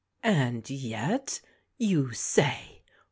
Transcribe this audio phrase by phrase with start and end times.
[0.23, 1.41] "And yet,
[1.77, 2.81] you say